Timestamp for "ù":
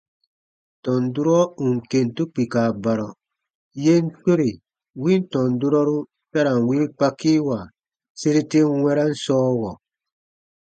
1.63-1.65